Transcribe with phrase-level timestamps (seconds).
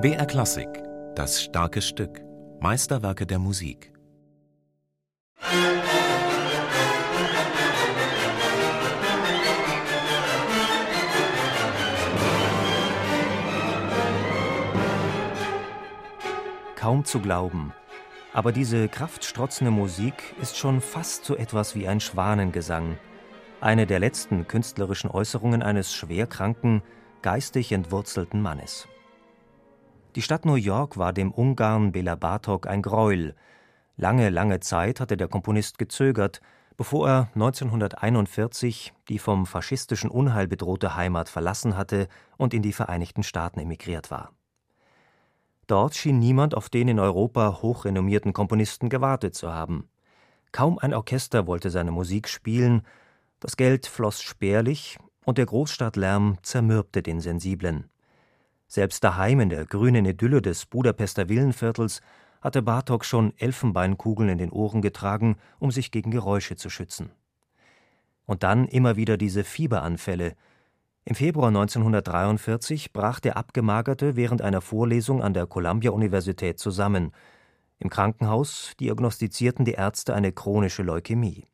[0.00, 0.66] BR Klassik,
[1.14, 2.20] das starke Stück,
[2.58, 3.92] Meisterwerke der Musik.
[16.74, 17.72] Kaum zu glauben,
[18.32, 22.98] aber diese kraftstrotzende Musik ist schon fast so etwas wie ein Schwanengesang,
[23.62, 26.82] eine der letzten künstlerischen Äußerungen eines schwerkranken,
[27.22, 28.88] geistig entwurzelten Mannes.
[30.14, 33.34] Die Stadt New York war dem Ungarn Bela Bartok ein Greuel.
[33.96, 36.40] Lange, lange Zeit hatte der Komponist gezögert,
[36.76, 43.22] bevor er 1941 die vom faschistischen Unheil bedrohte Heimat verlassen hatte und in die Vereinigten
[43.22, 44.32] Staaten emigriert war.
[45.66, 49.88] Dort schien niemand auf den in Europa hochrenommierten Komponisten gewartet zu haben.
[50.50, 52.82] Kaum ein Orchester wollte seine Musik spielen,
[53.42, 57.90] das Geld floss spärlich und der Großstadtlärm zermürbte den Sensiblen.
[58.68, 62.02] Selbst daheim in der grünen Idylle des Budapester Villenviertels
[62.40, 67.10] hatte Bartok schon Elfenbeinkugeln in den Ohren getragen, um sich gegen Geräusche zu schützen.
[68.26, 70.36] Und dann immer wieder diese Fieberanfälle.
[71.04, 77.10] Im Februar 1943 brach der Abgemagerte während einer Vorlesung an der Columbia-Universität zusammen.
[77.80, 81.48] Im Krankenhaus diagnostizierten die Ärzte eine chronische Leukämie.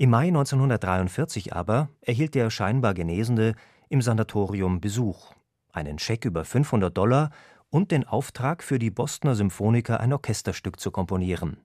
[0.00, 3.54] Im Mai 1943 aber erhielt der scheinbar Genesende
[3.90, 5.34] im Sanatorium Besuch
[5.74, 7.28] einen Scheck über 500 Dollar
[7.68, 11.58] und den Auftrag, für die Bostoner Symphoniker ein Orchesterstück zu komponieren.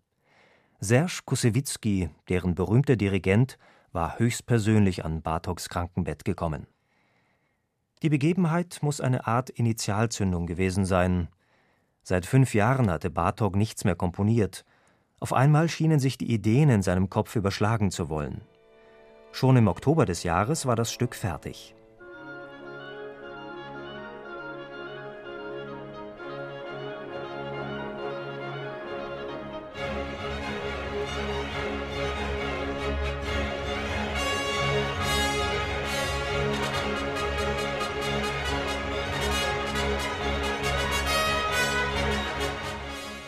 [0.82, 3.58] Serge Kusewitzki, deren berühmter Dirigent,
[3.94, 6.68] war höchstpersönlich an Bartoks Krankenbett gekommen.
[8.04, 11.30] Die Begebenheit muss eine Art Initialzündung gewesen sein.
[12.04, 14.66] Seit fünf Jahren hatte Bartok nichts mehr komponiert.
[15.20, 18.42] Auf einmal schienen sich die Ideen in seinem Kopf überschlagen zu wollen.
[19.32, 21.76] Schon im Oktober des Jahres war das Stück fertig.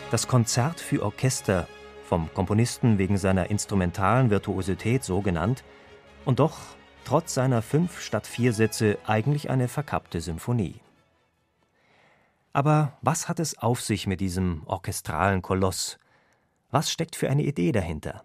[0.10, 1.68] Das Konzert für Orchester,
[2.08, 5.64] vom Komponisten wegen seiner instrumentalen Virtuosität so genannt,
[6.26, 6.58] und doch
[7.06, 10.82] trotz seiner fünf statt vier Sätze eigentlich eine verkappte Symphonie.
[12.52, 16.00] Aber was hat es auf sich mit diesem orchestralen Koloss?
[16.72, 18.24] Was steckt für eine Idee dahinter?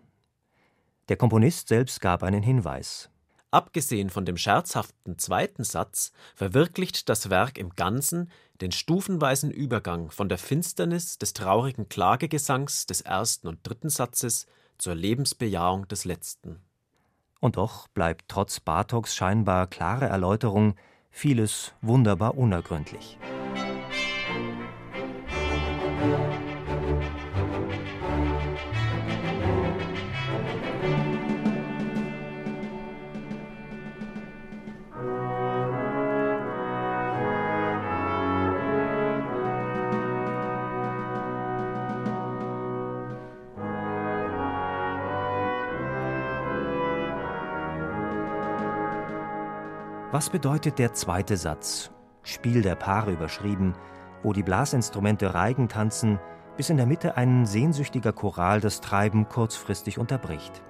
[1.08, 3.11] Der Komponist selbst gab einen Hinweis.
[3.52, 8.30] Abgesehen von dem scherzhaften zweiten Satz verwirklicht das Werk im Ganzen
[8.62, 14.46] den stufenweisen Übergang von der Finsternis des traurigen Klagegesangs des ersten und dritten Satzes
[14.78, 16.62] zur Lebensbejahung des letzten.
[17.40, 20.74] Und doch bleibt trotz Bartoks scheinbar klare Erläuterung
[21.10, 23.18] vieles wunderbar unergründlich.
[50.12, 51.90] Was bedeutet der zweite Satz,
[52.22, 53.72] Spiel der Paare überschrieben,
[54.22, 56.18] wo die Blasinstrumente Reigen tanzen,
[56.58, 60.62] bis in der Mitte ein sehnsüchtiger Choral das Treiben kurzfristig unterbricht?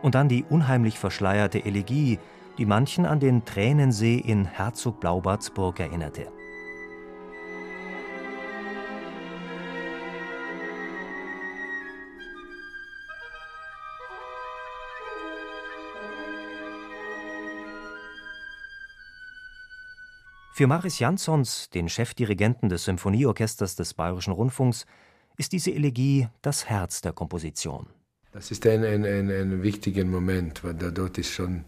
[0.00, 2.20] Und dann die unheimlich verschleierte Elegie,
[2.56, 6.28] die manchen an den Tränensee in Herzog Blaubarts Burg erinnerte.
[20.56, 24.86] Für Maris Jansons, den Chefdirigenten des Symphonieorchesters des Bayerischen Rundfunks,
[25.36, 27.88] ist diese Elegie das Herz der Komposition.
[28.32, 31.66] Das ist ein, ein, ein, ein wichtiger Moment, weil da dort ist schon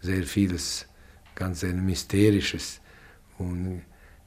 [0.00, 0.88] sehr vieles
[1.34, 2.80] ganz ein mysterisches
[3.36, 3.82] und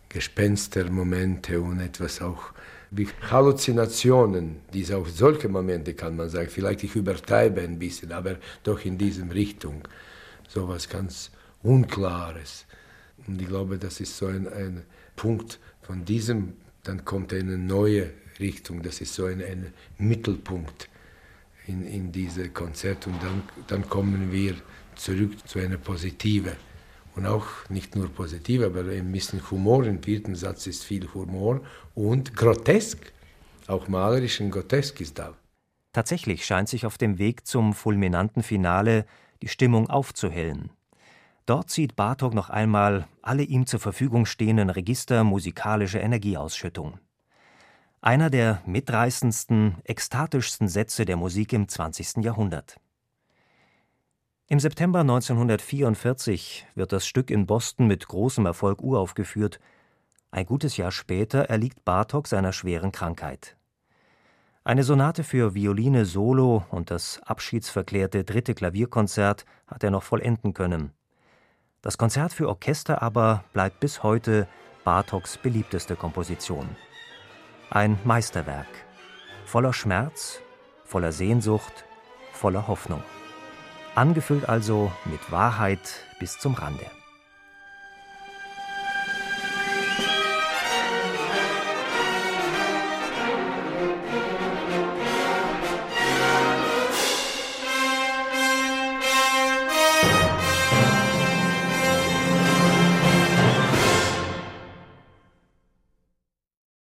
[0.10, 2.54] Gespenstermomente und etwas auch
[2.92, 8.36] wie Halluzinationen, diese auch solche Momente kann man sagen, vielleicht ich übertreibe ein bisschen, aber
[8.62, 9.88] doch in diesem Richtung,
[10.48, 11.32] so was ganz
[11.64, 12.68] Unklares.
[13.28, 14.84] Und ich glaube, das ist so ein, ein
[15.16, 20.90] Punkt von diesem, dann kommt eine neue Richtung, das ist so ein, ein Mittelpunkt
[21.68, 24.56] in, in diese Konzert und dann, dann kommen wir
[24.96, 26.56] zurück zu einer positive
[27.16, 29.86] und auch nicht nur positiv, aber ein bisschen Humor.
[29.86, 31.62] Im vierten Satz ist viel Humor
[31.96, 33.12] und grotesk,
[33.68, 35.36] auch malerisch und grotesk ist da.
[35.94, 39.06] Tatsächlich scheint sich auf dem Weg zum fulminanten Finale
[39.42, 40.72] die Stimmung aufzuhellen.
[41.46, 47.00] Dort zieht Bartok noch einmal alle ihm zur Verfügung stehenden Register musikalische Energieausschüttung.
[48.02, 52.24] Einer der mitreißendsten, ekstatischsten Sätze der Musik im 20.
[52.24, 52.80] Jahrhundert.
[54.48, 59.60] Im September 1944 wird das Stück in Boston mit großem Erfolg uraufgeführt.
[60.32, 63.58] Ein gutes Jahr später erliegt Bartok seiner schweren Krankheit.
[64.66, 70.94] Eine Sonate für Violine solo und das abschiedsverklärte dritte Klavierkonzert hat er noch vollenden können.
[71.84, 74.48] Das Konzert für Orchester aber bleibt bis heute
[74.86, 76.70] Bartoks beliebteste Komposition.
[77.70, 78.68] Ein Meisterwerk,
[79.46, 80.40] voller Schmerz,
[80.86, 81.84] voller Sehnsucht,
[82.32, 83.04] voller Hoffnung.
[83.96, 86.86] Angefüllt also mit Wahrheit bis zum Rande.